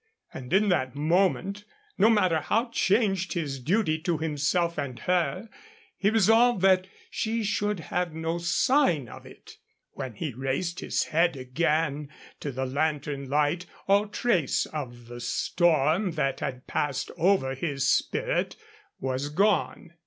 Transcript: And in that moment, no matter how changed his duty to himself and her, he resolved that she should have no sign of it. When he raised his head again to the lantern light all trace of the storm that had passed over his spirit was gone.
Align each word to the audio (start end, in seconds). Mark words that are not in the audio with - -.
And 0.33 0.51
in 0.51 0.69
that 0.69 0.95
moment, 0.95 1.63
no 1.95 2.09
matter 2.09 2.39
how 2.39 2.69
changed 2.71 3.33
his 3.33 3.59
duty 3.59 3.99
to 3.99 4.17
himself 4.17 4.79
and 4.79 4.97
her, 4.97 5.47
he 5.95 6.09
resolved 6.09 6.63
that 6.63 6.87
she 7.11 7.43
should 7.43 7.79
have 7.91 8.11
no 8.11 8.39
sign 8.39 9.07
of 9.07 9.27
it. 9.27 9.57
When 9.91 10.15
he 10.15 10.33
raised 10.33 10.79
his 10.79 11.03
head 11.03 11.37
again 11.37 12.09
to 12.39 12.51
the 12.51 12.65
lantern 12.65 13.29
light 13.29 13.67
all 13.87 14.07
trace 14.07 14.65
of 14.65 15.05
the 15.05 15.19
storm 15.21 16.13
that 16.13 16.39
had 16.39 16.65
passed 16.65 17.11
over 17.15 17.53
his 17.53 17.85
spirit 17.85 18.55
was 18.99 19.29
gone. 19.29 19.93